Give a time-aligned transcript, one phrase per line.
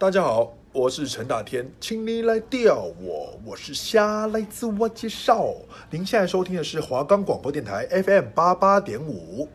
[0.00, 5.48] 大家好，我是陈大天，请你来钓我，我是虾，来自我介绍。
[5.90, 9.46] 您现在收听的是华冈广播电台 FM 八八点五。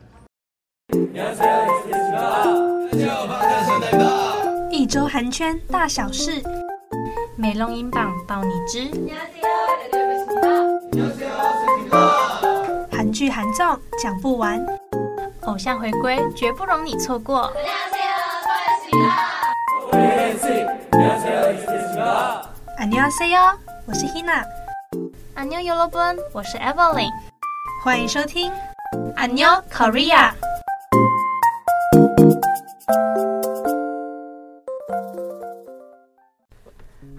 [4.69, 6.43] 一周韩圈大小事，
[7.35, 8.91] 美容音榜报你知。
[12.91, 13.65] 韩剧韩综
[13.99, 14.63] 讲不完，
[15.47, 17.51] 偶像回归绝不容你错过。
[22.78, 27.10] 안녕하세요，我是 Hina。안녕여러분，我是 Evelyn。
[27.84, 28.50] 欢迎收听
[29.16, 30.32] 안녕 Korea。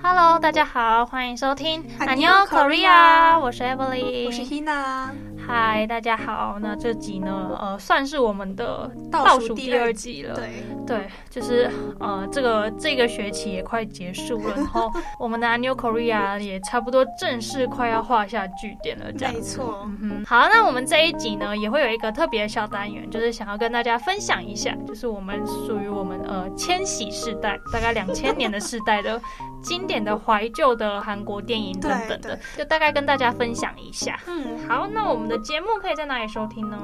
[0.01, 5.11] Hello，大家好，欢迎收听안녕 安妞 Korea，我是 Evelyn，我是 Hina。
[5.46, 6.58] 嗨，大家好。
[6.60, 10.34] 那这集呢，呃，算是我们的倒倒数数第第二二集集了。
[10.34, 10.48] 对，
[10.84, 14.90] 对，就是呃，这个这个学期也快结束了， 然后
[15.20, 19.32] 我们的 New Korea 也差不多正式快要画下句点了，这样。
[19.32, 19.82] 没错。
[19.84, 29.20] 嗯哼，好，那我们这一集呢，也会有一个特别的小单元，就是想要跟大家分享一下，就是我们属于我们呃千禧世代，大概两千年的世代的
[29.62, 34.18] 经典的怀旧的韩国电影等等的，就大概跟大家分享一下。
[34.26, 36.78] 嗯，好，那我们的节目可以在哪里收听呢？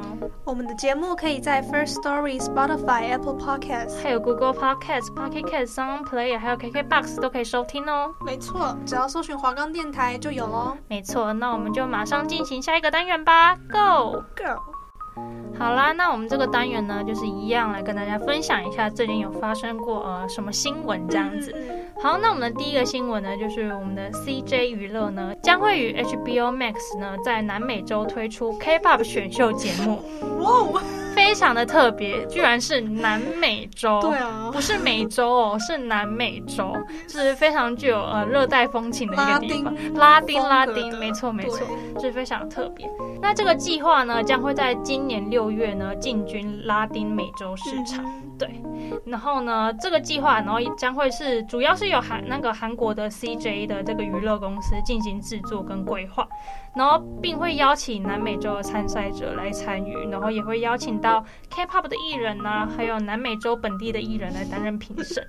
[0.44, 8.14] 我们的节目可以在 First Story、Spotify、Apple Podcasts，还有 Google Podcast、Pocket Cast、Sound Player，还有 KKBox 都可以收听哦。
[8.24, 10.76] 没错，只要搜寻华冈电台就有喽。
[10.88, 14.71] 没错，那我们就马上进行下一个单元吧，Go！Go。
[15.58, 21.54] 好啦，那我们这个单元呢，就是一样来跟大家分享一下最近有发生过呃什么新闻这样子。
[22.02, 30.00] 好，那我们的第一个新闻呢，就是我们的 CJ 娱乐呢将会与 HBO Max 呢在南美洲推出 K-pop 选秀节目，
[31.14, 36.76] 非常的特别，居然是南美洲，对啊，不是美洲哦，是南美洲，
[37.08, 41.66] 是非常具有呃热带风情的一个地方，拉丁拉丁，拉丁，没错没错，
[42.00, 42.88] 是非常特别。
[43.20, 48.60] 那这个计划呢，将会在今年六月呢进军拉丁美洲市场，嗯、对。
[49.06, 56.26] 然后呢，这个计划，然后将会是主要是由韩那个韩国的 CJ 的这个娱乐公司进行制作跟规划，
[56.74, 65.24] 然后并会邀请南美洲的参赛者来参与，然后也会邀请到 K-pop 的艺人啊，还有南美洲本地的艺人来担任评审，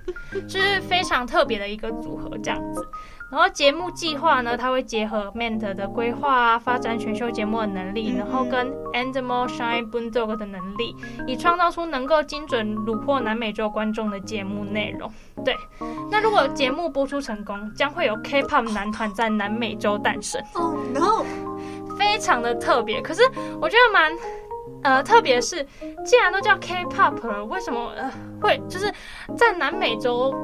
[0.48, 2.86] 就是非常特别的一个组合这样子。
[3.34, 10.94] 然后节目计划呢，它会结合 Ment 的规划啊，发展选秀节目的能力，然后跟 Endemol Shine Bulldog 的能力，
[11.26, 15.10] 以创造出能够精准虏获南美洲观众的节目内容。
[15.44, 15.52] 对，
[16.12, 20.40] 那如果节目播出成功，将会有 K-pop 男团在南美洲诞生。
[20.54, 21.24] 哦，no，
[21.98, 23.02] 非常的特别。
[23.02, 23.22] 可是
[23.60, 24.12] 我觉得蛮。
[24.82, 25.66] 呃，特别是
[26.04, 28.92] 既然都叫 K-pop 了，为什么呃会就是
[29.36, 30.34] 在南美洲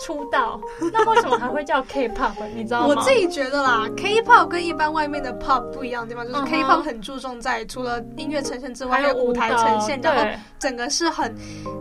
[0.00, 0.60] 出道？
[0.92, 2.32] 那为什么还会叫 K-pop？
[2.54, 2.86] 你知道吗？
[2.88, 10.24] 我自己觉得啦，K-pop 跟一般外面的 pop 不一样的地方，就是 K-pop 很注重在除了音乐呈现之外，还有舞台呈现，然后
[10.58, 11.34] 整个是很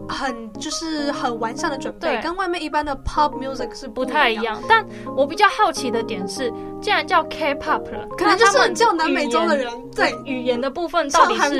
[0.07, 4.61] 很就是很完善的准备，对，跟外面一般的 pop music 是不，不太一样。
[4.67, 4.85] 但
[5.15, 11.59] 我比较好奇的点是，既然叫 K-pop 了，可能就是叫南美洲的人对语言的部分到底是。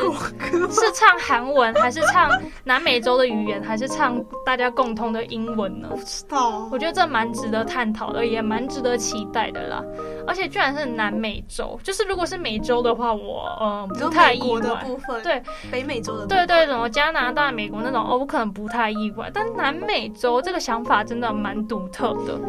[0.70, 2.30] 是唱韩文，还是唱
[2.64, 5.90] 南美洲的语言，还是唱大家共通的英文呢？
[5.92, 9.84] 不知道，我觉得这蛮值得探讨的，也蛮值得期待的啦。
[10.28, 14.60] 而且居然是南美洲，就是如果是美洲的话，我呃不太意外。
[14.60, 19.32] 的部分对，北美洲的部分对对，什么加拿大、美国那种，哦，我可能不太意外。
[19.34, 22.40] 但南美洲这个想法真的蛮独特的。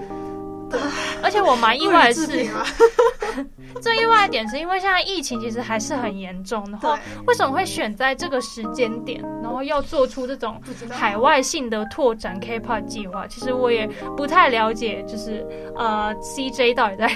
[1.22, 2.26] 而且我蛮意外的是，
[3.80, 13.26] 最意外的点是因为现在疫情其实还是很严重，然后为什么会选在这个时间点，然后要做出这种海外性的拓展 K-pop 计划？
[13.26, 13.86] 其实我也
[14.16, 17.08] 不太了解，就是呃 CJ 到底在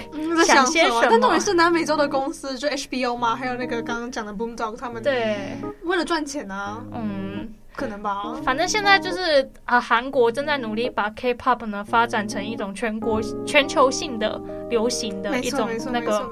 [0.44, 1.06] 想些什么？
[1.10, 7.53] 但重点是南美洲的公司，就 HBO 嘛，还有那个刚刚讲的 Boondogg 他们，对，为了赚钱啊，嗯。
[7.76, 14.41] 可能吧，反正现在就是啊，韩国正在努力把 K-pop 呢发展成一种全国、全球性的
[14.71, 16.28] 流行的一种那个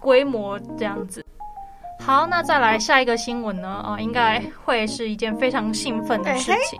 [0.00, 1.24] 规模这样子。
[2.10, 3.68] 好，那再来下一个新闻呢？
[3.68, 6.76] 啊，应该会是一件非常兴奋的事情。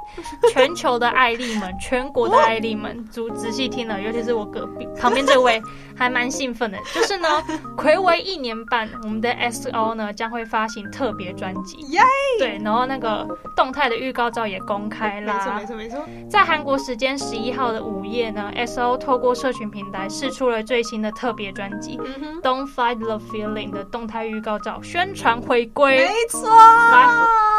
[0.52, 5.62] 全球的爱丽们，全国的爱丽们，仔仔细听了，尤其是我隔壁旁边这位，
[5.96, 6.78] 还蛮兴奋的。
[6.92, 7.28] 就是呢，
[7.78, 11.76] 睽违一年半，我们的 S.O 呢将会发行特别专辑。
[11.92, 12.00] 耶！
[12.40, 13.24] 对，然后那个
[13.54, 15.54] 动态的预告照也公开啦。
[15.56, 16.28] 没错，没错，没错。
[16.28, 21.96] 在韩国时间十一号的午夜呢，S.O 透过社群平台试出了最新的特别专辑
[22.42, 27.06] 《Don't Fight the Feeling》的动态预告照，宣传回归，没错，来，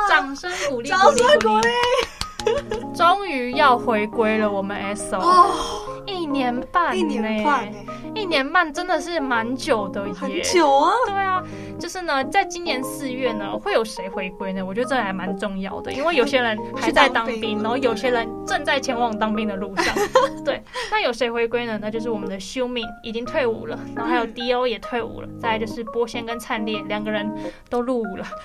[0.09, 1.69] 掌声鼓励，掌声鼓励。
[2.95, 5.19] 终于要回归了，我们 S O。
[5.21, 5.51] 哦，
[6.07, 7.71] 一年半，一年半，
[8.13, 10.91] 一年半真的是蛮久的耶，很久啊。
[11.05, 11.43] 对啊，
[11.79, 14.65] 就是呢，在今年四月呢，会有谁回归呢？
[14.65, 19.95] 我觉得这还蛮重要的，因为有些人还在当兵，然后有些人正在前往当兵的路上。
[20.43, 21.79] 对，那有谁回归呢？
[21.81, 27.31] 那就是我们的修敏已经退伍了，然后还有 D O 也退伍了，再来就是波仙跟灿烈两个人
[27.69, 28.25] 都入伍了。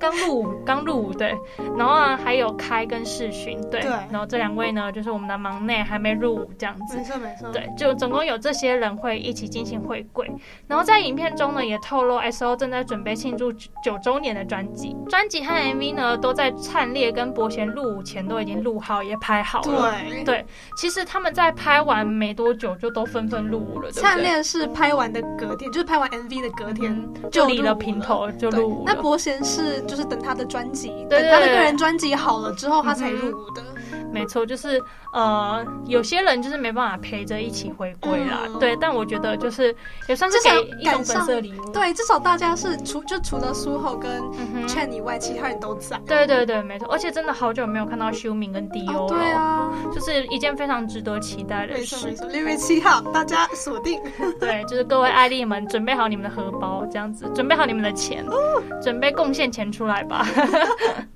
[0.00, 1.36] 刚入伍，刚入伍，对，
[1.76, 10.30] 然后呢，还有开跟世勋，对，对，然后这两位呢，就是我们的忙内还没入伍，这样子，没错没错，对，就总共有这些人会一起进行回归，
[10.66, 33.62] 然后在影片中呢，也透露 S.O 正在准备庆祝九周年的专辑，专辑和 MV 呢，都在灿烈跟伯贤入伍前都已经录好，也拍好了，对，对，其实他们在拍完没多久就都纷纷入伍了，灿烈是拍完的隔天，就是拍完 MV 的隔天就理了平头就入伍，那伯贤是就是等他的专辑，对，他的个人专辑好了之后，他才入伍的。
[33.62, 33.73] 嗯、
[34.12, 34.80] 没错，就是
[35.12, 38.76] 呃，有些人就是没办法陪着一起回归啦，嗯、对。
[38.80, 39.74] 但我觉得就是
[40.08, 40.50] 也算是给
[40.80, 44.20] 一种粉色礼物，对，至少大家是除就除了苏后跟
[44.66, 45.98] Chen 以外，其他人都在。
[46.06, 46.88] 对对对，没错。
[46.90, 52.06] 而且真的好久没有看到修敏跟 D.O 了，哦，对啊，就是一件非常值得期待的事。
[52.06, 54.00] 没错，六月七号大家锁定。
[54.40, 60.26] 对，就是各位爱丽们准备好你们的荷包，这样子准备好你们的钱，哦、准备贡献钱出来吧。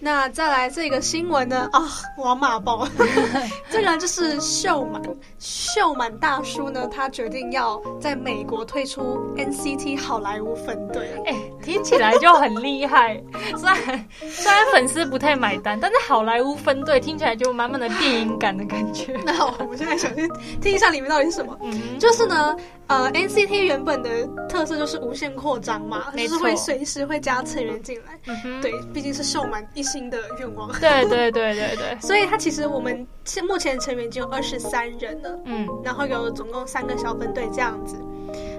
[0.00, 1.68] 那再来这个新闻呢？
[1.72, 1.82] 啊，
[2.16, 2.86] 我要骂爆！
[3.68, 5.02] 这个就是秀满，
[5.38, 11.20] 秀满大叔呢，他决定要在美国推出 NCT 好莱坞分队。
[11.26, 13.22] 哎、欸，听起来就很厉害。
[13.56, 19.14] 虽然虽然粉丝不太买单，但是好莱坞分队听起来就满满的电影感的感觉。
[19.26, 20.26] 那好，我们现在想去
[20.62, 21.54] 听一下里面到底是什么。
[21.62, 22.56] 嗯，就是呢。
[22.88, 24.08] 呃，NCT 原本的
[24.48, 28.18] 特色就是无限扩张嘛，就是会随时会加成员进来。
[28.28, 30.72] 嗯哼，对，毕竟是秀满一心的愿望。
[30.80, 31.94] 对对对对对。
[32.00, 35.38] 所以他其实我们现目前成员已经有二十三人了。
[35.44, 37.96] 嗯，然后有总共三个小分队这样子。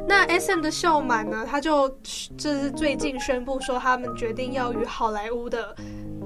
[0.08, 1.88] 那 SM 的秀满呢，他就
[2.38, 5.76] 就是最近宣布说，他们决定要与好莱坞的。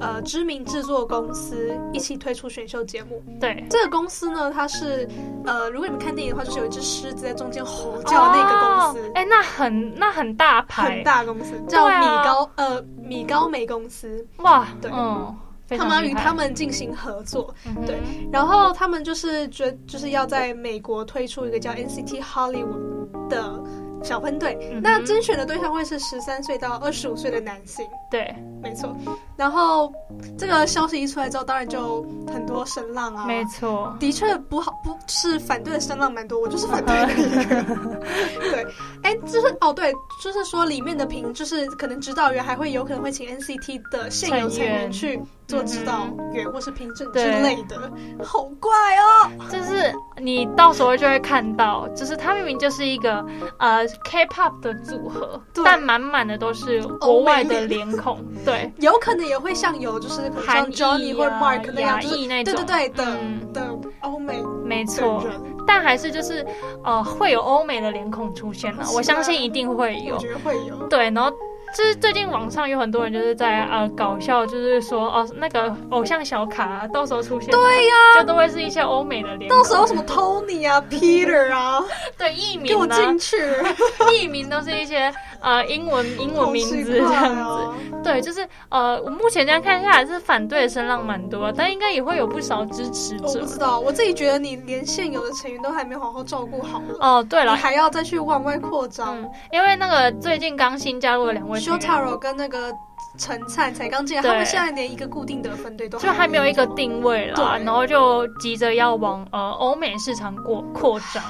[0.01, 3.23] 呃，知名制作公司一起推出选秀节目。
[3.39, 5.07] 对，这个公司呢，它是
[5.45, 9.11] 呃，如果你们看电影的话，就是有一只狮子在中间吼叫那个公司。
[9.13, 14.27] 哎、哦，那很那很大牌，很大公司，叫米高、啊、呃米高梅公司。
[14.37, 15.33] 哇，对，嗯，
[15.77, 17.53] 他们与他们进行合作，
[17.85, 17.99] 对，
[18.31, 23.63] 然后他们就是觉就是要在美国推出一个叫 NCT Hollywood 的。
[24.03, 27.85] 小分队，那甄选的对象会是十三岁到二十五岁的男性。
[28.11, 28.95] 对，没错。
[29.36, 29.92] 然后
[30.38, 32.01] 这个消息一出来之后，当然就
[32.31, 33.25] 很多声浪啊。
[33.25, 36.39] 没错，的确不好，不是反对的声浪蛮多。
[36.39, 37.63] 我就是反对的一个。
[38.51, 38.65] 对，
[39.04, 39.94] 哎，就是哦，对，
[40.24, 45.19] 就是说里面的评，就是可能指导员还会有可能会请 NCT 的现有成员去。
[45.45, 47.77] 做指导员或是评审之类的，
[48.24, 49.30] 好怪哦！
[49.51, 53.24] 就是你到时候就会看到，就是他明明就是一个
[53.60, 63.67] 呃 K-pop 的组合，但满满的都是国外的脸孔，美 对，有可能也会像有就是像 Johnny 或 Mark 那样，那种，对对对的、嗯、的
[64.01, 65.23] 欧美，没错，
[65.65, 66.45] 但还是就是
[66.83, 71.31] 呃会有欧美的脸孔出现了，啊、我相信一定会有，我觉得会有，对，然后。
[71.75, 79.50] 就是最近网上有很多人就是在呃搞笑，就是说哦那个偶像小卡、啊、到时候出现，对呀、啊，就都会是一些欧美的脸。
[79.50, 81.83] 到时候什么 Tony 啊、Peter 啊，
[82.15, 83.38] 对艺名、啊、给我进去，
[84.13, 85.12] 艺名都是一些
[85.43, 87.41] 呃英文英文名字这样子。
[87.41, 93.27] 哦、对，就是呃我目前这样看下来是反对的声浪蛮多，但应该也会有不少支持者。
[93.27, 96.97] 我不知道，我自己觉得你连现有的成员都还没好好照顾好了。
[97.00, 101.59] 哦，对了，你还要再去往外扩张、嗯，因为那个最近刚新加入的两位。
[101.59, 102.73] Shotaro 跟那个
[103.17, 111.21] 陈灿才刚进来，他们现在连一个固定的分队都还就还没有一个定位了，对然后就急着要往呃欧美市场过扩张。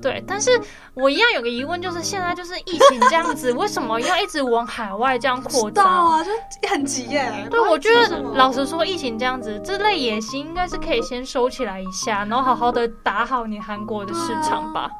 [0.00, 0.50] 对，但是
[0.94, 6.24] 我一样有个疑问，就是现在就是疫情这样子， 为什么要一直往海外这样扩张啊？
[6.24, 7.46] 就很急耶。
[7.50, 14.90] 对，我觉得老实说，疫情这样子，这类野心应该是可以先收起来一下，然后好好的打好你韩国的市场吧。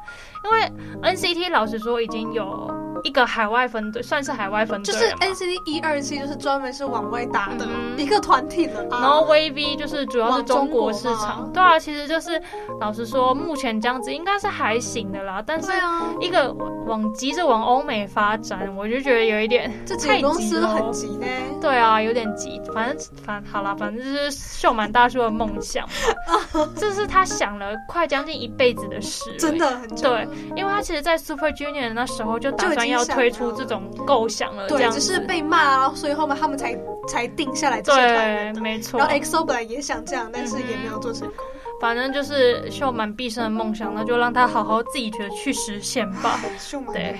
[0.43, 2.69] 因为 NCT 老实说已经有
[3.03, 8.83] 一个海外分队，算是海外分队，就是 NCT 一二七，就是专门是往外打的一个团体了。
[8.89, 12.41] 然后 VV 就是主要是中国市场，对啊，其实就是
[12.79, 15.43] 老实说，目前这样子应该是还行的啦。
[15.45, 15.71] 但是
[16.19, 16.51] 一个
[16.87, 20.67] 往急着往欧美发展，我就觉得有一点太急了。
[20.67, 21.27] 很急呢。
[21.61, 22.61] 对啊，有点急。
[22.73, 25.87] 反正反好啦，反正就是秀满大叔的梦想，
[26.75, 29.89] 这是他想了快将近一辈子的事，真的很。
[29.95, 30.27] 对。
[30.55, 36.77] 因为他其实，在 Super Junior 那时候就打算要要推出这种构想了，对，只是被骂，啊所以后面他们才
[37.07, 38.99] 才定下来这些团员的，没错。
[38.99, 41.37] 然后 EXO 本来也想这样，但是也没有做成功。
[41.39, 46.39] 嗯、反正就是秀满毕生的梦想，那就让他好好自己觉得去实现吧。
[46.59, 47.19] 秀满对。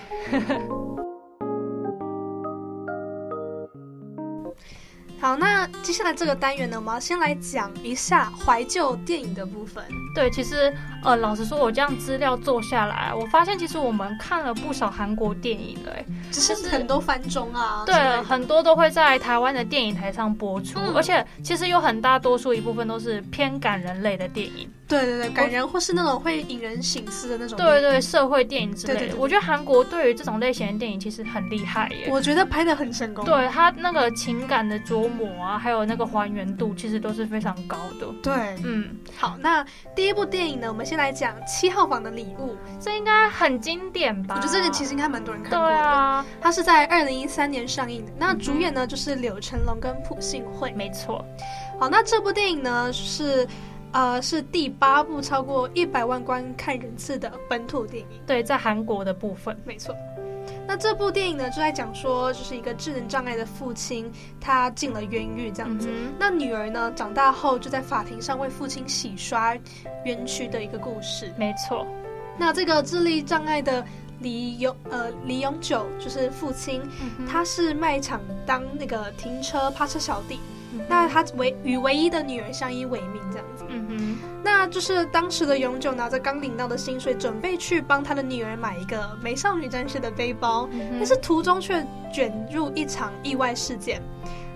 [5.26, 9.84] 好，那接下来这个单元呢，我们要先来讲一下怀旧电影的部分。
[10.14, 10.72] 对，其实
[11.04, 24.72] 呃，老实说，我这样资料做下来，我发现其实我们看了不少韩国电影了，哎，只是很多番中啊，对，很多都会在台湾的电影台上播出，嗯、而且其实有很大多数一部分都是偏感人类的电影。
[24.88, 27.58] 对对对，感人或是那种会引人醒思的那种。
[27.58, 29.00] 对对，社会电影之类的。
[29.00, 32.08] 对对对对，我觉得韩国对于这种类型的电影其实很厉害耶。
[32.10, 33.26] 我觉得拍的很成功。
[33.26, 38.08] 对，他那个情感的琢磨啊，还有那个还原度，其实都是非常高的。
[38.22, 39.66] 对，嗯，好，那
[39.96, 44.36] 第一部电影呢，我们先来讲《七号房的礼物》，这应该很经典吧？
[44.38, 45.74] 我觉得这个其实应该蛮多人看过的。
[45.74, 48.12] 对啊，它是在二零一三年上映的。
[48.20, 50.72] 那主演呢，就是柳成龙跟朴信惠。
[50.78, 51.26] 没错。
[51.80, 53.48] 好，那这部电影呢是。
[53.96, 58.20] 呃，是第八部超过一百万观看人次的本土电影。
[58.28, 59.96] 对，在韩国的部分，没错。
[60.68, 64.12] 那这部电影呢，就在讲说，就是一个智能障碍的父亲，
[64.42, 65.88] 他进了冤狱这样子。
[65.90, 69.56] 嗯、那女儿呢，长大后就在法庭上为父亲洗刷
[70.04, 71.34] 冤屈的一个故事。
[71.38, 71.88] 没错。
[72.38, 73.82] 那这个智力障碍的
[74.20, 80.38] 李永呃李永久，就是父亲，嗯、他是卖场当那个停车趴车小弟。
[80.90, 83.64] 那他唯与唯一的女儿相依为命，这样子。
[83.90, 94.02] 嗯哼，那就是当时的永久拿着刚领到的薪水，准备去帮他的女儿买一个美少女战士的背包，嗯、但是途中却卷入一场意外事件。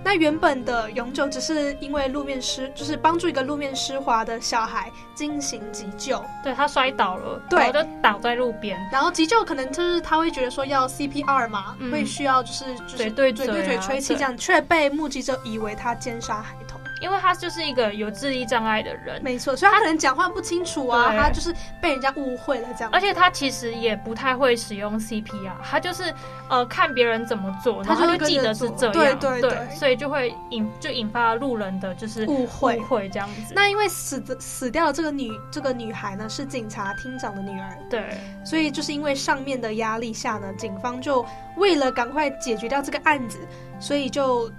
[0.02, 8.80] 那原本的永久只是因为路面湿，就是帮助一个路面湿滑的小孩进行急救，对，他摔倒了，对，然后就倒在路边。
[8.94, 16.79] 然后急救可能就是他会觉得说要 CPR 嘛，嗯、会需要就是就是对嘴对嘴吹气这样，却被目击者以为他奸杀孩童。
[17.00, 22.90] 因为他就是一个有智力障碍的人，没错，所以他可能讲话不清楚啊，他，就是被人家误会了这样。
[22.92, 26.14] 而且他其实也不太会使用 CPR，他就是
[26.50, 33.54] 呃看别人怎么做，他就会记得是这样，对对对，所以就会引就引发了路人的就是误会误会这样子。
[33.56, 41.26] 那因为死的死掉的这个女这个女孩呢是警察厅长的女儿，对，所以就是因为上面的压力下呢，警方就
[41.58, 43.38] 为了赶快解决掉这个案子，
[43.80, 44.52] 所以就。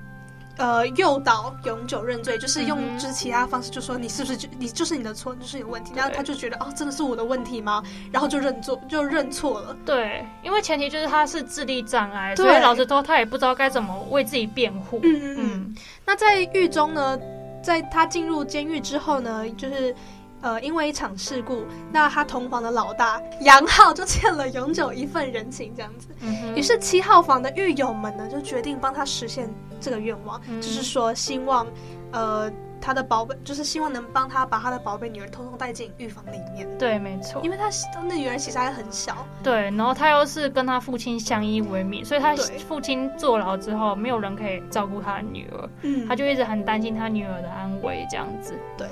[0.61, 5.95] 呃，诱导永久认罪，就是用就是其他方式，就说你是不是就你就是你的错，就是有问题。
[5.97, 7.83] 然后他就觉得哦，真的是我的问题吗？
[8.12, 9.75] 然后就认错，就认错了。
[9.87, 15.00] 对，因为前提就是他是智力障碍，所以老实说他也不知道该怎么为自己辩护。
[15.02, 15.75] 嗯嗯嗯。
[16.05, 17.19] 那在狱中呢，
[17.62, 19.95] 在他进入监狱之后呢，就是。
[20.43, 26.09] 呃，因为一场事故，那他同房的老大杨浩就欠了永久一份人情，这样子。
[26.21, 26.57] 嗯。
[26.57, 31.67] 于是七号房的狱友们呢，就决定帮他实现这个愿望，嗯、就是说希望，
[32.13, 36.67] 呃，他的宝贝，就是希望能帮他把他的宝贝女儿偷偷带进狱房里面。
[36.79, 37.43] 对，没错。
[37.45, 37.69] 因为他
[38.09, 39.27] 那女儿其实还很小。
[39.43, 42.35] 对，然后他又是跟他父亲相依为命，所以他
[42.67, 45.69] 父亲坐牢之后，没有人可以照顾他的女儿。
[45.83, 46.09] 嗯。
[46.09, 48.55] 他就一直很担心他女儿的安危，这样子。
[48.79, 48.89] 对。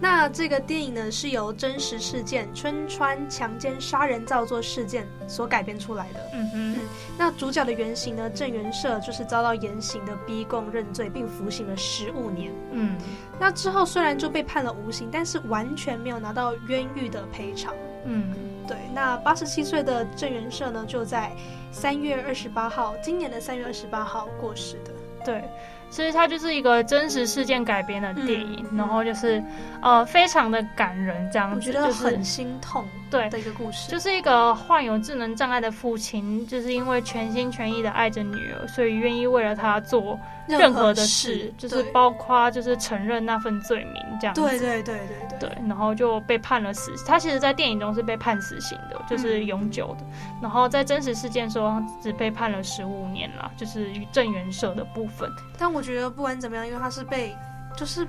[0.00, 6.20] 那这个电影呢，是由真实事件春川强奸杀人造作事件所改编出来的。
[6.32, 6.78] 嗯哼，嗯，
[7.18, 12.50] 那主角的原型呢，郑元社就是遭到严刑的逼供认罪，并服刑了十五年。
[12.72, 12.96] 嗯，
[13.38, 17.74] 那之后虽然就被判了无刑，但是完全没有拿到冤狱的赔偿。
[18.06, 18.32] 嗯，
[18.66, 18.78] 对。
[18.94, 21.30] 那八十七岁的郑元社呢，就在
[21.70, 24.92] 三月二十八号，今年的三月二十八号过世的。
[25.22, 25.44] 对。
[25.90, 29.42] 其实它就是一个真实事件改编的电影，嗯、然后就是，
[29.82, 40.18] 呃，非常的感人，这样子，我觉得很心痛，对的一个故事，就是一个患有智能障碍的父亲，就是因为全心全意的爱着女儿，所以愿意为了她做。
[40.58, 46.92] 任何的事，就是包括就是承认那份罪名这样子，对对对对对，对，然后就被判了死。
[47.06, 50.04] 他其实，在电影中是被判死刑的，就是永久的。
[50.04, 55.30] 嗯、然后在真实事件中只被判了十五年了，就是与郑元社的部分。
[55.58, 57.34] 但我觉得不管怎么样，因为他是被
[57.76, 58.06] 就是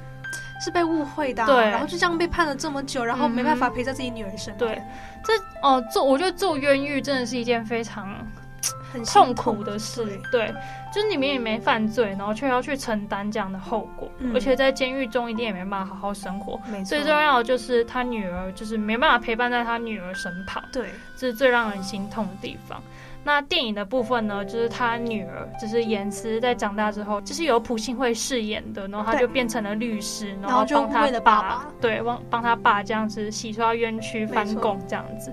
[0.63, 4.57] 是被误会的、啊，对，然后就这样被判了这么久，然后没办法陪在自己女儿身边。
[4.57, 4.81] 对，
[5.23, 8.15] 这哦、呃，做我觉得做冤狱真的是一件非常。
[8.91, 10.53] 很痛苦的事，对，
[10.93, 16.59] 就是你们也没犯罪，然后却要去承担这样的后果，嗯、而且在监狱中一定也没办法好好生活。
[16.71, 16.85] 没错。
[16.85, 22.81] 最重要的就是他女儿，就是没办法陪伴在他女儿身旁，对，这是最让人心痛的地方。
[23.23, 35.31] 那电影的部分呢，就是他女儿，就是言辞在长大之后，就是由朴信惠饰演的，然后他就变成了律师，然后帮他爸对，帮帮他爸这样子洗刷冤屈、翻供这样子。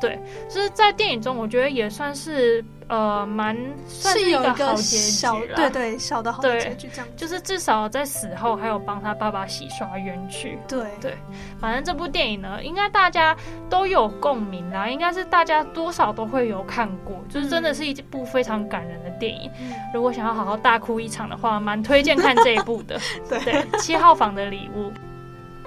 [0.00, 10.58] 对，就是在电影中，我觉得也算是呃蛮算是一个好结局了，对对，小的好结局这样，就是至少在死后还有帮他爸爸洗刷冤屈。
[10.66, 11.16] 对对，
[11.60, 13.36] 反正这部电影呢，应该大家
[13.68, 19.50] 都有共鸣啦，应该是大家多少都会有看过，就是真的是一部非常感人的电影。
[19.60, 22.98] 嗯、如果想要好好大哭一场的话，蛮推荐看这一部的。
[23.28, 24.92] 对对，七号房的礼物。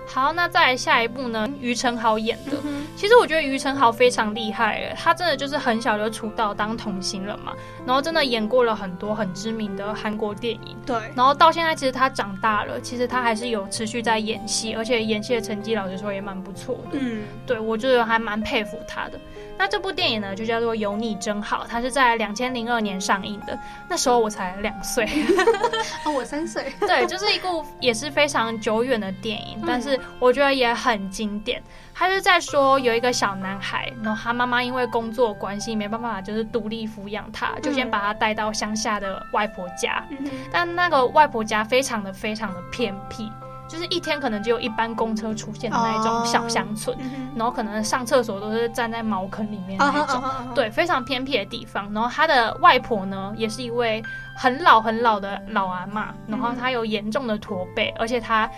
[0.08, 1.48] 好，那再来下一部呢？
[1.60, 7.54] 于承豪演的，嗯、其实我觉得于承豪非常厉害，他真的就是很小就出道当童星了嘛，
[7.86, 19.20] 然后真的演过了很多很知名的韩国电影，对，然后到现在其实他长大了，其实他还是有持续在演戏，而且演戏的成绩老实说也蛮不错的，嗯，对，我觉得还蛮佩服他的。
[19.62, 23.56] 那这部电影呢，就叫做《有你真好》，它是在两千零二年上映的。
[23.88, 25.08] 那时候我才两岁，
[26.04, 26.74] 哦，我三岁。
[26.80, 31.62] 对，就是一部也是非常久远的电影，但是我觉得也很经典。
[31.94, 40.04] 他是在说有一个小男孩，然后他妈妈因为工作关系没办法，就是独立抚养他，就先把他带到乡下的外婆家。
[40.52, 43.32] 但那个外婆家非常的非常的偏僻。
[43.72, 46.98] 就是一天可能只有一班公车出现的那一种小乡村，
[47.38, 50.22] 然后可能上厕所都是站在茅坑里面那一种，
[50.54, 51.90] 对，非常偏僻的地方。
[51.94, 54.04] 然后他的外婆呢，也是一位
[54.36, 58.50] 很老很老的老阿妈，然后她有严重的驼背，而且她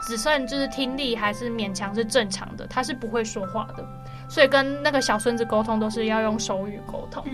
[0.00, 3.84] 只算就是听力还是勉强是正常的，她是不会说话的。
[4.28, 7.24] 所以跟那个小孙子沟通都是要用手语沟通。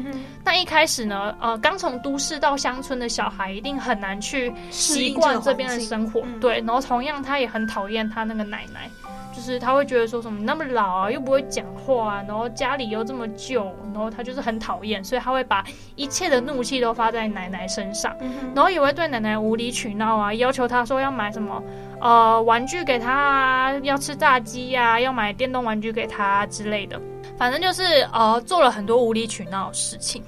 [0.44, 6.22] 但一开始呢，呃，刚从都市到乡村的小孩一定很难去习惯这边的生活。
[6.40, 8.90] 对，然后同样他也很讨厌他那个奶奶，
[9.34, 15.64] 就是他会觉得说什么那么老啊，又不会讲话啊，然后家里又这么旧，然后他就是很讨厌，所以他会把
[15.96, 18.14] 一切的怒气都发在奶奶身上，
[18.54, 21.62] 然后也会对奶奶无理取闹啊，要求他说要买什么。
[22.02, 27.00] 呃，玩具给他啊，要吃炸鸡呀，要买电动玩具给他之类的，
[27.38, 30.20] 反正就是呃，做了很多无理取闹的事情。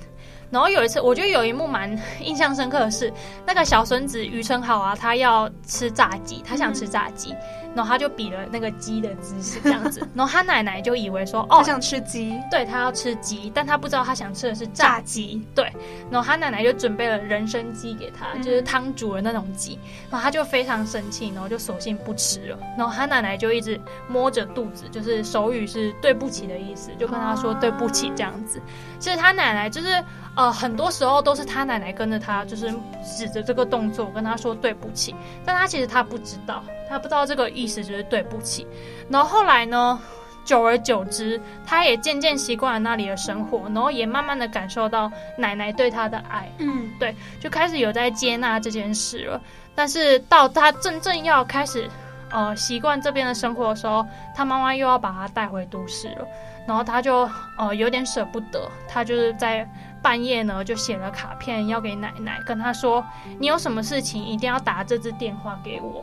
[0.50, 1.90] 然后有一次，我觉得有一幕蛮
[2.20, 3.12] 印象深刻的是，
[3.44, 7.32] 那个小孙子于承好啊，他要吃炸鸡，他想吃炸鸡。
[7.32, 10.06] 嗯然后他就比了那个鸡的姿势，这样子。
[10.14, 15.64] 然后他奶奶就以为说，哦，他想吃鸡，对，他要吃鸡，但他不知道他想吃的是炸鸡，对。
[16.10, 19.78] 然后他奶奶就准备了人参鸡给他，嗯、就是汤煮的那种鸡。
[20.10, 22.58] 然后他就非常生气，然后就索性不吃了。
[22.78, 28.60] 然后他奶奶就一直摸着肚子，就是手语是对不起的意思，就跟他说对不起这样子。
[28.98, 30.02] 其实他奶奶就是
[30.36, 32.72] 呃，很多时候都是他奶奶跟着他，就是
[33.16, 36.62] 指着这个动作跟他说对不起，但他其实他不知道。
[36.88, 38.66] 他不知道这个意思，就是对不起。
[39.08, 39.98] 然后后来呢，
[40.44, 46.50] 久而久之，他也渐渐习惯了那里的生活，然后也慢慢的感受到奶奶对他的爱。
[46.58, 49.40] 嗯，对，就开始有在接纳这件事了。
[49.74, 51.88] 但是到他真正要开始
[52.30, 56.26] 呃习惯这边的生活的时候，他妈妈又要把他带回都市了。
[56.66, 59.68] 然后他就呃有点舍不得，他就是在
[60.00, 63.04] 半夜呢就写了卡片要给奶奶，跟他说
[63.38, 66.02] ：“你有什么事情一定要打这支电话给我。”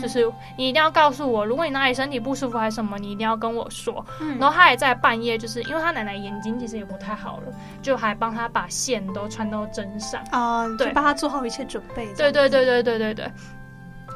[0.00, 0.24] 就是
[0.56, 4.04] 你一定要告诉我，如果你哪里身体不舒服还是什么，你一定要跟我说。
[4.20, 7.52] 嗯、然后他也在半夜，就是因为他奶奶眼睛其实也不太好了，
[7.82, 12.06] 就还帮他把线都穿到针上啊，对，帮他做好一切准备。
[12.14, 13.32] 对对对对对对对。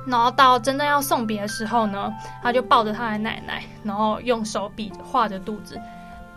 [0.04, 2.12] 然后到真正要送别的时候呢，
[2.42, 5.80] 他就抱着他的奶奶，然后用手比划着肚子，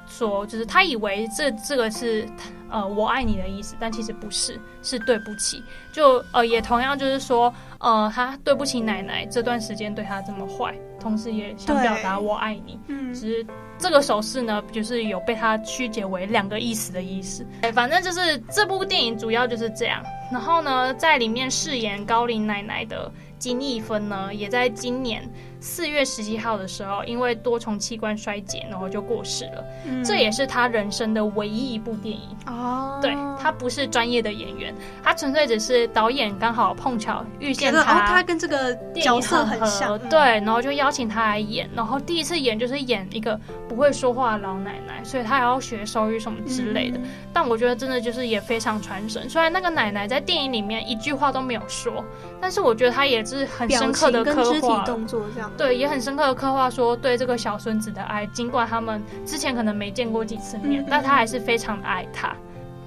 [0.08, 2.28] 说就是他以为这这个是。
[2.68, 5.64] 呃，我爱你的意思，但其实不是，是对不起。
[5.94, 12.78] 就呃，也同样就是说，呃，他对不起奶奶这段时间对他这么坏，同时也想表达我爱你。
[12.88, 13.46] 嗯，只是
[13.78, 17.46] 这个手势呢，就是有被他曲解为两个意思的意思。
[17.62, 20.04] 哎，反正就是这部电影主要就是这样。
[20.32, 25.24] 然后呢，在里面饰演高龄奶奶的金义芬呢，也在今年。
[25.60, 29.64] 四月十七号的时候，因为多重器官衰竭，然后就过世了。
[29.86, 33.00] 嗯、这也是他人生的唯一一部电影哦。
[33.02, 39.98] 对，他不是专业的演员，他纯粹只是导演刚好碰巧遇见他，哦，他跟这个角色很像。
[40.10, 46.98] 对，然后就邀请他来演，然后第一次演就是演一个不会说话的老奶奶，所以他还要学手语什么之类的。
[47.00, 49.30] 嗯、但我觉得真的就是也非常传神。
[49.30, 52.04] 虽然那个奶奶在电影里面一句话都没有说，
[52.42, 55.52] 但是我觉得他也是很深刻的刻画，肢体动作这样。
[55.58, 62.36] 对，也很深刻的刻画说对这个小孙子的爱，尽管他们之前可能没见过几次面，嗯、但他还是非常的爱他。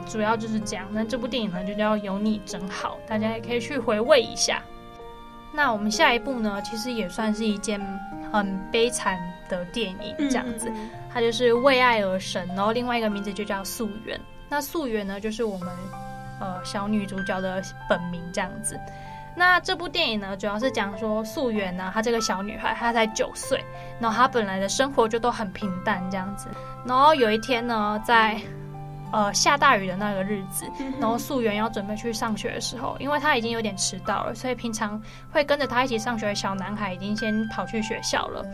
[0.06, 0.86] 主要就是这样。
[0.90, 4.62] 那这部电影呢，就叫《有你真好》，大家也可以去回味一下。
[5.52, 7.80] 那我们下一部呢，其实也算是一件
[8.32, 14.18] 很悲惨的电影，这样子，嗯、它就是为爱而生，然后另外一个名字就叫素媛。
[14.48, 15.68] 那素媛呢，就是我们
[16.40, 18.78] 呃小女主角的本名，这样子。
[19.38, 23.64] 那这部电影呢，主要是讲说素媛呢，她这个小女孩，她才九岁，
[24.00, 26.48] 然后她本来的生活就都很平淡这样子。
[26.84, 28.36] 然后有一天呢，在
[29.12, 30.66] 呃下大雨的那个日子，
[31.00, 38.44] 然后素媛要准备去上学的时候，因为她已经有点迟到了，所以平常会跟着她一起上学的小男孩已经先跑去学校了。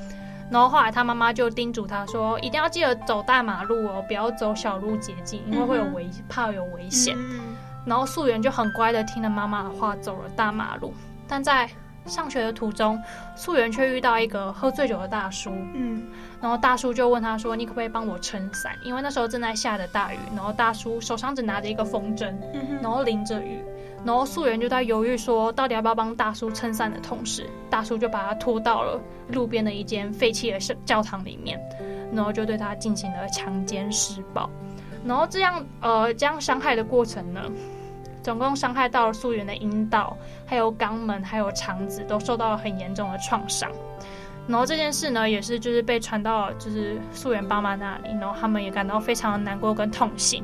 [0.50, 7.16] 然后后来他妈妈就叮嘱他说：“一定要记得走大马路哦，不要走小路捷径，因为会有危，怕有危险。”
[7.84, 10.92] 然后素媛就很乖的听了妈妈的话，走了大马路。
[11.28, 11.68] 但在
[12.06, 13.00] 上学的途中，
[13.34, 15.50] 素媛却遇到一个喝醉酒的大叔。
[15.74, 16.06] 嗯，
[16.40, 18.72] 然后大叔就问他说：“你可不可以帮我撑伞？
[18.84, 22.34] 因为那时候正在下着大雨。”然后大叔手上只拿着一个风筝，
[22.82, 23.58] 然后淋着雨。
[24.04, 31.58] 然后素媛就在犹豫说，到底要不要帮大叔撑伞的同时，大叔就把他拖到了路边的一间废弃的教堂里面，
[32.12, 34.50] 然后就对他进行了强奸施暴。
[35.06, 37.40] 然后这样呃这样伤害的过程呢，
[38.24, 43.70] 总共伤害到了素媛的阴道、还有肛门、还有肠子都受到了很严重的创伤。
[44.48, 50.42] 然后这件事呢，也是就是被传到就是素媛爸妈那里，然后他们也感到非常的难过跟痛心。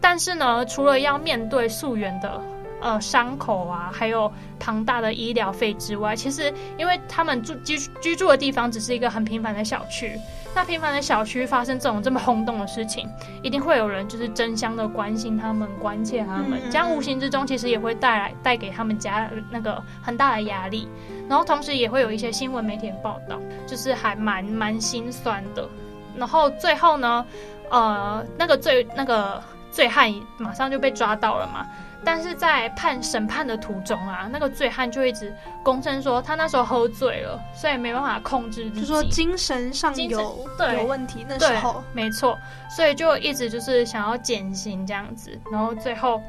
[0.00, 2.40] 但是呢，除了要面对素媛的
[2.82, 10.18] 呃，伤口啊，还有庞大的医疗费之外，其实因为他们住居居住的地方只是一个很平凡的小区，
[10.52, 13.08] 那平凡的小区发生这种这么轰动的事情，
[13.40, 20.88] 一定会有人就是争相的关心他们、关切他们，这样无形之中其实也会带来带给他们家那个很大的压力，
[21.28, 25.68] 然后同时也会有一些新闻媒体的报道，就是还蛮蛮心酸的。
[26.16, 27.24] 然后最后呢，
[27.70, 29.40] 呃，那个罪那个
[29.70, 31.64] 醉汉马上就被抓到了嘛。
[32.04, 41.24] 但是在判审判的途中啊，那个醉汉就一直公称说他那时候喝醉了，所以没办法控制自己，就说精神上有对有问题。
[41.28, 42.38] 那时候没错，
[42.68, 46.20] 所以就一直就是想要减刑这样子，然后最后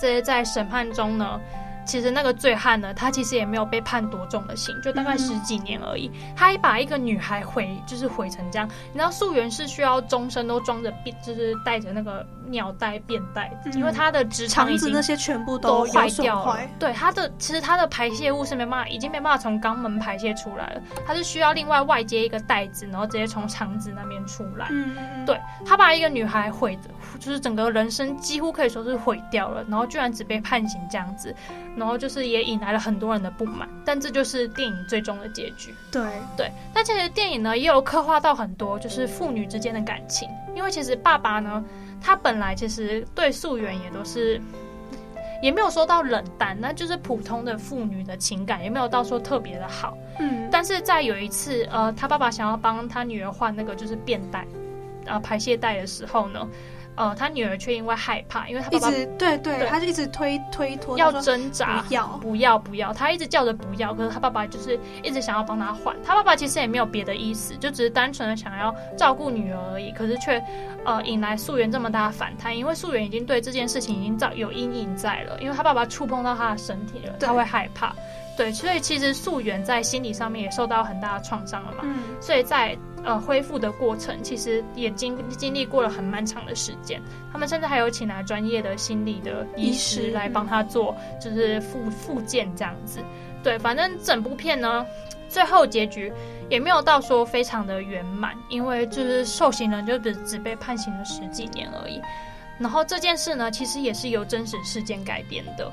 [0.00, 1.40] 这些在审判中呢。
[1.86, 6.10] 其实那个醉汉呢，他其实也没有被判多重的刑，就大概十几年而已。
[6.14, 8.68] 嗯、他还把一个女孩毁，就是毁成这样。
[8.92, 16.58] 你知道素媛是需要终身都装着便，就是带着那个尿袋、便袋，嗯、因为他的直肠已经那些全部都坏掉了。
[16.78, 20.82] 对，他的其实他的排泄物是没办法，已经没办法从肛门排泄出来了。
[21.06, 24.66] 他是需要另外外接一个袋子，然后直接从肠子那边出来。
[24.70, 26.78] 嗯，对，他把一个女孩毁，
[27.20, 31.34] 就是整个人生几乎可以说是毁掉了，然后居然只被判刑这样子。
[31.76, 35.74] 然后就是也引来了很多人的不满，但这就是电影最终的结局。
[35.92, 36.02] 对
[36.36, 41.62] 对，但其实电影呢也有刻画到很多就是父女之间的感情，因为其实爸爸呢，
[42.00, 44.40] 他本来其实对素媛也都是，
[45.42, 49.96] 也没有说到冷淡，那就是普通的父女的情感，也没有到说特别的好。
[50.18, 54.46] 嗯，但是在有一次，呃，他爸爸想要帮他女儿换那个就是便袋，
[55.04, 56.48] 呃，排泄袋的时候呢。
[56.96, 70.42] 呃，他女儿却因为害怕，因为他爸爸一直对对，对他就一直推推脱，要挣扎，不要不要不要，他一直叫着不要，可是他爸爸就是一直想要帮他换，他爸爸其实也没有别的意思，就只是单纯的想要照顾女儿而已，可是却
[70.84, 77.94] 呃引来素媛这么大的反弹，因为素媛已经对这件事情已经造有阴影在了，因为他爸爸触碰到他的身体了，他会害怕。
[78.36, 81.78] 对，所以其实素媛在心理上面也受到很大的创伤了嘛。
[81.84, 81.96] 嗯。
[82.20, 87.00] 所以在呃恢复的过程，其实也经经历过了很漫长的时间。
[87.32, 92.98] 他们甚至还有请来专业的心理的医师来帮他做，就是复复健这样子。
[93.42, 94.84] 对，反正整部片呢，
[95.28, 96.12] 最后结局
[96.50, 102.02] 也没有到说非常的圆满，因为就是受刑人就只只被判刑了十几年而已。
[102.58, 105.72] 然后这件事呢，其实也是由真实事件改编的。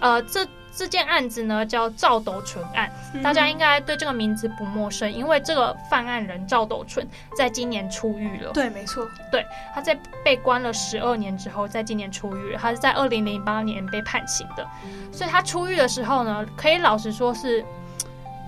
[0.00, 0.46] 呃，这。
[0.76, 2.88] 这件案子呢叫赵斗淳案，
[3.20, 7.04] 大家应该对这个名字不陌生，因为这个犯案人赵斗淳
[7.36, 8.52] 在今年出狱了。
[8.52, 12.58] 对，没错，对，他在被关了十二年之后，在今年出狱了。
[12.60, 14.64] 他是在二零零八年被判刑的，
[15.10, 17.64] 所以他出狱的时候呢，可以老实说是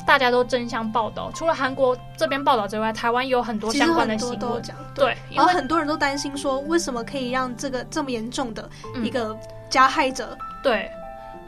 [0.06, 4.62] 大家都争相报道，除了韩国这边报道之外，台湾有很多相关的新闻。
[4.62, 8.70] 对，对，然后很多人都担心说，为什么可以让这个这么严重的
[9.02, 9.36] 一个
[9.68, 10.28] 加害者？
[10.38, 10.90] 嗯、对。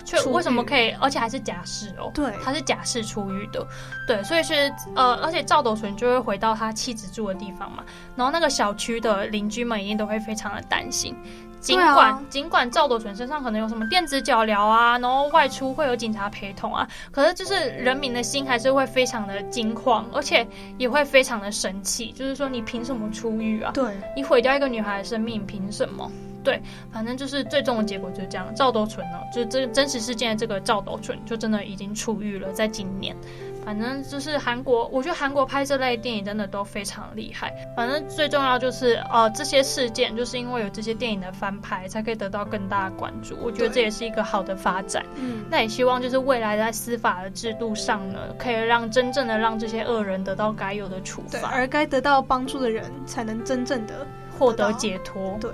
[0.04, 2.10] 却为什么可以，而且还是假释哦？
[2.14, 3.66] 对，他是假释出狱的，
[4.06, 7.82] 对，所以是呃，而且赵斗淳就会回到他妻子住的地方嘛，
[8.16, 11.14] 然后那个小区的邻居们一定都会非常的担心，
[11.60, 20.46] 尽管、啊、尽管赵斗淳身上可能有什么电子脚镣啊，然后外出会有警察陪同啊，可是就是人民的心还是会非常的惊慌，而且
[20.78, 23.70] 也会非常的生气，就是说你凭什么出狱啊？
[23.72, 26.10] 对，你毁掉一个女孩的生命，凭什么？
[26.42, 28.52] 对，反正就是最终的结果就是这样。
[28.55, 33.16] 赵斗淳呢，就是这个真实事件的这个赵斗淳，就真的已经出狱了，在今年。
[33.64, 37.55] 反正就是韩国，我觉得韩国拍这类电影真的都非常厉害。
[37.76, 43.37] 反正最重要就是，呃，这些事件就是因为有这些电影的翻拍，才可以得到更大的关注。
[43.40, 45.07] 我觉得这也是一个好的发展。
[45.14, 54.05] 嗯，那也希望就是未来在司法的制度上呢，可以让真正的让这些恶人得到该有的处罚，而该得到帮助的人才能真正的
[54.37, 55.38] 获得解脱。
[55.40, 55.50] 对。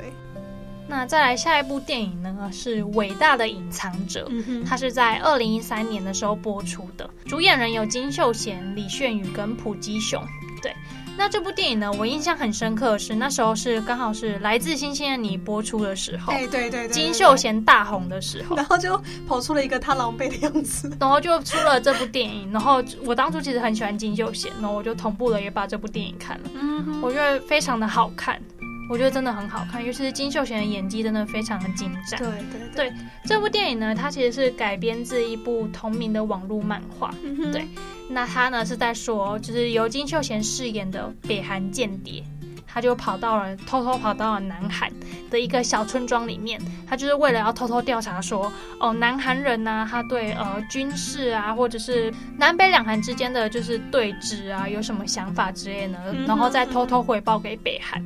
[0.89, 4.27] 那再来下一部电影呢，是《伟大的隐藏者》，
[4.67, 10.21] 它是在二零一三年的时候播出的，主演人有金秀贤、李炫宇跟朴基雄。
[10.61, 10.75] 对，
[11.17, 22.51] 那这部电影呢，我印象很深刻的是那时候是刚好是《来自星星的你》播出的时候，哎，对对对，金秀贤大红的时候，然后就跑出了一个他狼狈的样子， 然后就出了这部电影。
[22.51, 28.41] 然后我当初其实很喜欢金秀贤，然后我就同步了也把这部电影看了，嗯，我觉得非常的好看。
[28.89, 32.19] 我觉得真的很好看，尤其是金秀贤的演技真的非常的精湛。
[32.19, 37.15] 对对对，对，这部电影呢，它其实是改编自一部同名的网络漫画。
[37.23, 37.53] 嗯。
[37.53, 37.67] 对，
[38.09, 42.23] 那他呢是在说，就是由金秀贤饰演的北韩间谍，
[42.67, 44.91] 他就跑到了偷偷跑到了南韩
[45.31, 58.03] 的一个小村庄里面，他就是为了要偷偷调查说，哦，南韩人呢、啊，他对呃军事啊，或者是南北两韩之间的就是对峙啊，有什么想法之类的，然后再偷偷回报给北韩。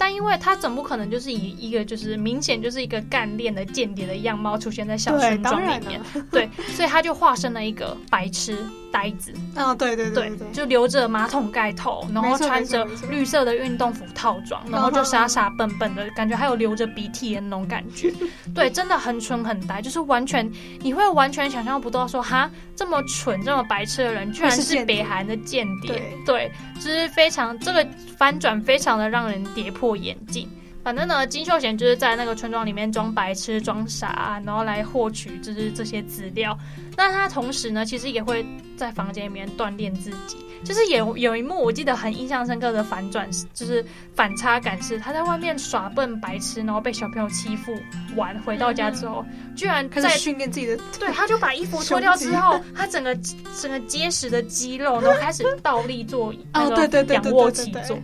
[0.00, 8.64] 但因为他总不可能就是以一个就是明显就是一个干练的间谍的样貌出现在小村庄里面，对，所以他就化身了一个白痴。
[8.92, 18.12] 呆子，啊、哦，对对对，就留着马桶盖头，然后穿着绿色的运动服套装，然后就傻傻笨笨的感觉，还有流着鼻涕的那种感觉，
[18.54, 20.50] 对，真的很蠢很呆，就是完全
[20.80, 30.48] 你会完全想象不到说，哈，这么蠢这么白痴的人，居然是北韩的间谍，对，对，就是非常这个翻转非常的让人跌破眼镜。
[30.82, 36.56] 反正呢，金秀贤就是在那个村庄里面装白痴、装傻，然后来获取就是这些资料。
[36.96, 38.44] 那他同时呢，其实也会
[38.76, 40.36] 在房间里面锻炼自己。
[40.62, 43.82] 就是有有一幕我记得很印象深刻的反转，就是
[44.14, 47.72] 反差感是他在外面耍笨白痴，然后被小朋友欺负
[48.14, 50.76] 完，回到家之后，嗯、居然在训练自己的。
[50.98, 53.16] 对，他就把衣服脱掉之后，他整个
[53.58, 57.98] 整个结实的肌肉，然后开始倒立做 那个仰卧起坐。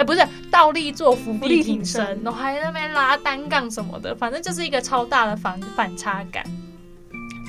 [0.00, 6.42] 哎，不是倒立做伏地挺身，然后还在那边拉单杠什么的，反正就是一个超大的反反差感。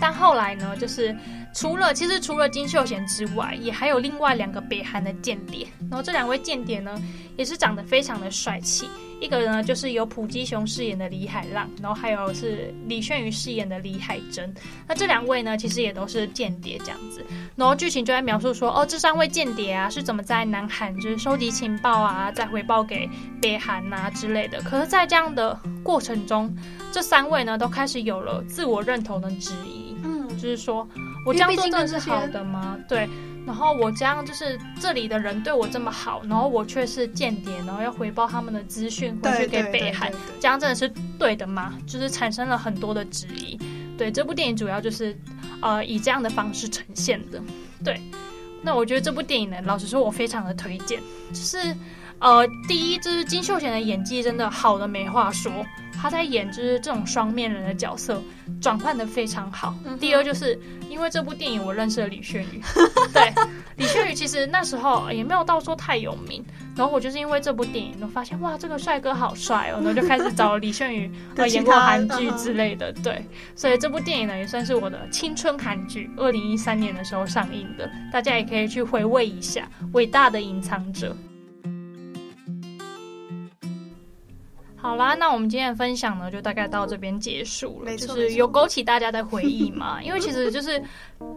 [0.02, 1.16] 但后来呢，就是。
[1.54, 5.68] 除了其实除了金秀贤之外，也还有另外两个北韩的间谍。
[5.90, 7.02] 然后这两位间谍呢，
[7.36, 8.88] 也是长得非常的帅气。
[9.20, 14.52] 一个呢就是由朴基雄饰演的李海浪，然后还有是李炫宇饰演的李海珍。
[14.88, 17.24] 那这两位呢，其实也都是间谍这样子。
[17.56, 23.08] 然后剧情就在描述说，哦，这三位间谍啊是怎么在南韩就是收集情报啊，再回报给
[23.40, 24.60] 北韩啊之类的。
[24.62, 26.52] 可是，在这样的过程中，
[26.92, 29.96] 这三位呢都开始有了自我认同的质疑。
[30.04, 30.88] 嗯，就是说。
[31.26, 32.78] 我这样做真的是好的吗？
[32.88, 33.08] 对，
[33.46, 41.74] 然后我这样就是这里的人对我这么好，然后我却是间谍，然后要回报他们的资讯回去给北韩，这样真的是对的吗？
[41.86, 43.60] 就是产生了很多的质疑。
[43.98, 45.16] 对，这部电影主要就是
[45.62, 47.40] 呃以这样的方式呈现的。
[47.84, 48.02] 对，
[48.64, 51.00] 那我觉得这部电影呢，老实说，我非常的推荐。
[51.32, 51.76] 就是
[52.18, 55.52] 呃，第一就是金秀贤的演技真的好的没话说。
[56.02, 58.20] 他在演就是这种双面人的角色，
[58.60, 59.76] 转换的非常好。
[59.86, 60.60] 嗯、第二就是
[60.90, 62.60] 因为这部电影，我认识了李炫宇。
[63.14, 63.32] 对，
[63.78, 66.44] 李炫宇其实那时候也没有到说太有名，
[66.76, 71.12] 然后我就是因为这部电影，我发现哇，这个帅哥好帅哦，然后就开始找李炫宇
[71.52, 72.92] 演过韩剧之类的。
[73.04, 73.24] 对，
[73.56, 81.16] 所以这部电影呢也算是我的青春韩剧，二零一三年的时候上映的，大家也可以去回味一下《伟大的隐藏者》。
[84.82, 87.96] 好啦，那我们今天的分享呢，就大概到这边结束了。
[87.98, 90.82] 就是有勾起大家的回忆嘛， 因为其实就是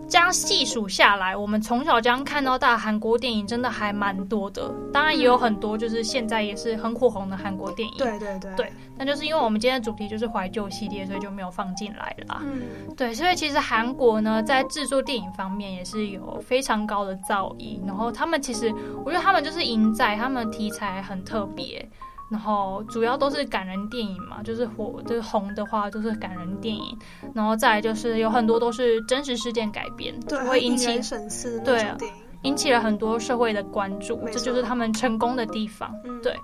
[0.08, 4.72] 这样细数下来，我们从小这样看到大韩国电影真的还蛮多的。
[4.92, 7.94] 当然也有很多就是现在也是很火红的韩国电影。
[7.98, 8.50] 对对对。
[8.56, 12.40] 对，那就是因为我们今天的主题就是怀旧系列，所以就没有放进来了。
[12.42, 12.62] 嗯。
[12.96, 17.78] 对，所以其实韩国呢，在制作电影方面也是有非常高的造诣。
[17.86, 18.72] 然后他们其实，
[19.04, 21.86] 我觉得他们就是赢在他们题材很特别。
[22.30, 26.98] 然后主要都是感人电影嘛，就是火就是红的话就是感人电影，
[27.34, 30.86] 然后再来就是有很多都是真实事件改编，对，会引起
[31.64, 32.08] 对啊，对，
[32.42, 35.94] 引起了很多社会的关注，这就是他们成功的地方。
[36.22, 36.34] 对，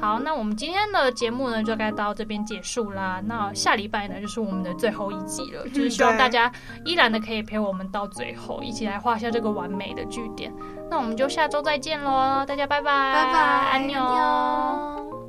[0.00, 3.20] 好，那我们今天的节目呢就该到这边结束啦。
[3.24, 6.50] 那下礼拜呢就是我们的最后一集了，就是希望大家
[6.84, 10.52] 依然的可以陪我们到最后，一起来画下这个完美的句点。
[10.90, 13.38] 那我们就下周再见喽，大家拜拜，拜拜，
[13.72, 15.27] 安妞。